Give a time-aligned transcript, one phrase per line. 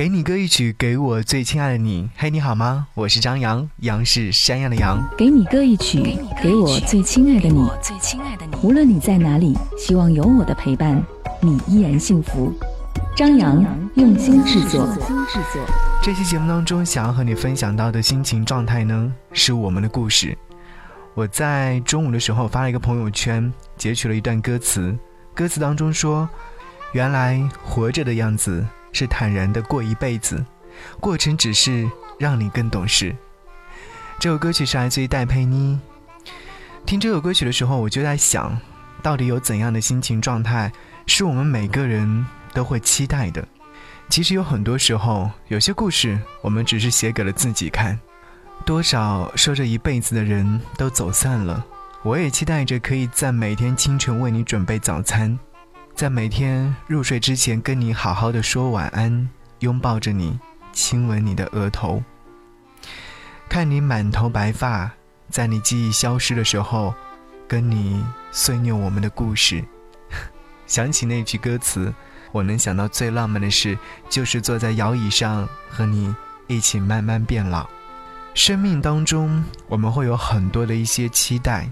[0.00, 2.08] 给你歌一曲，给我最亲爱的你。
[2.16, 2.86] 嘿，你好吗？
[2.94, 4.98] 我是张扬，杨是山羊的羊。
[5.14, 7.68] 给你歌一曲，给我最亲爱的你。
[8.62, 11.04] 无论你在哪里，希望有我的陪伴，
[11.42, 12.50] 你依然幸福。
[13.14, 13.62] 张扬
[13.96, 14.88] 用心制作。
[16.00, 20.34] 这期节目当中，想要和你分享到的心情状态呢，是我们的故事。
[21.12, 24.96] 我在中午的时候发了一个朋友圈，截取了一段歌词，
[25.34, 26.26] 歌词当中说
[26.94, 30.44] ：“原来活着的样子。”是坦然的过一辈子，
[31.00, 33.14] 过程只是让你更懂事。
[34.18, 35.78] 这首歌曲是来自于戴佩妮。
[36.84, 38.58] 听这首歌曲的时候，我就在想，
[39.02, 40.72] 到底有怎样的心情状态，
[41.06, 43.46] 是我们每个人都会期待的？
[44.08, 47.98] 其实有很多时候，有些故事我们只是写给了自己看。
[48.66, 51.64] 多少说着一辈子的人都走散了，
[52.02, 55.38] 我也期待着可以在每天清晨为你准备早餐。
[56.00, 59.28] 在每天入睡之前，跟你好好的说晚安，
[59.58, 60.40] 拥抱着你，
[60.72, 62.02] 亲吻你的额头。
[63.50, 64.90] 看你满头白发，
[65.28, 66.94] 在你记忆消失的时候，
[67.46, 69.62] 跟你碎念我们的故事。
[70.66, 71.92] 想起那句歌词，
[72.32, 73.76] 我能想到最浪漫的事，
[74.08, 76.14] 就是坐在摇椅上和你
[76.46, 77.68] 一起慢慢变老。
[78.32, 81.68] 生命当中，我们会有很多的一些期待，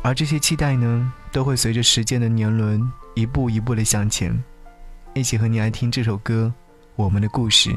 [0.00, 2.90] 而这些期待呢，都会随着时间的年轮。
[3.18, 4.32] 一步一步的向前，
[5.12, 6.52] 一起和你来听这首歌
[6.94, 7.70] 《我们的故事》。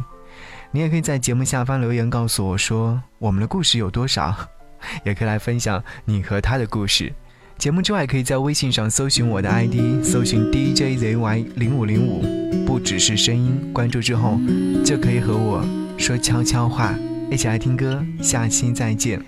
[0.69, 4.35] 你也可以在节目下方留言告诉我说我们的故事有多少，
[5.03, 7.11] 也可以来分享你和他的故事。
[7.57, 12.21] 节目之外，可以在微信上搜寻我的 ID，搜寻 DJZY 零五零五，
[12.63, 13.71] 不只是声音。
[13.73, 14.39] 关注之后，
[14.85, 15.65] 就可以和我
[15.97, 16.93] 说悄悄话。
[17.31, 19.19] 一起来听歌，下期再见。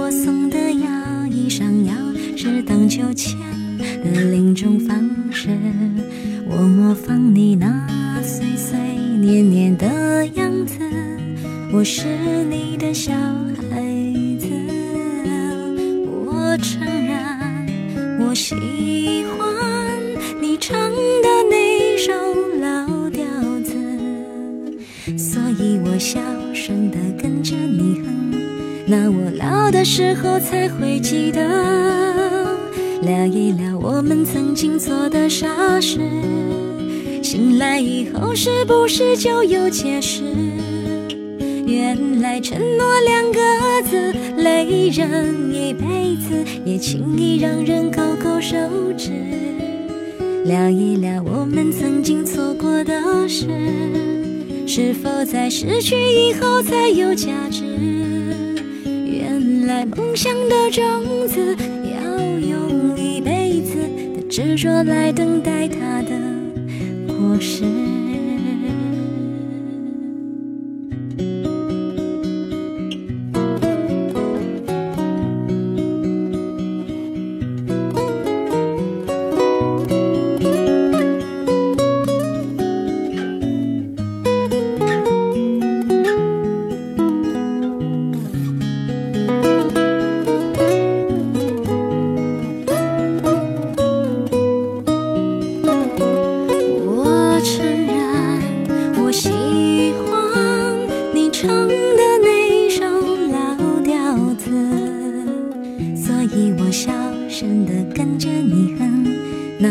[0.00, 1.92] 我送的摇椅上，摇
[2.36, 3.36] 是荡秋千
[3.76, 4.96] 的另一种方
[5.32, 5.48] 式，
[6.48, 8.78] 我模仿你那碎碎
[9.20, 10.78] 念念的样子。
[11.72, 12.04] 我是
[12.48, 13.82] 你的小孩
[14.38, 14.48] 子，
[16.06, 18.54] 我承认我喜
[19.36, 19.57] 欢
[28.90, 31.46] 那我老的时候才会记得。
[33.02, 36.00] 聊一聊我们曾经做的傻事，
[37.22, 40.22] 醒来以后是不是就有解释？
[41.66, 43.38] 原来承诺两个
[43.90, 48.56] 字累人一辈子，也轻易让人勾勾手
[48.96, 49.10] 指。
[50.46, 53.46] 聊一聊我们曾经错过的事，
[54.66, 57.66] 是否在失去以后才有价值？
[59.78, 61.56] 在梦想的种子。
[61.84, 63.76] 要用一辈子
[64.12, 66.10] 的执着来等待它的
[67.06, 67.87] 果实。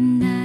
[0.00, 0.39] night.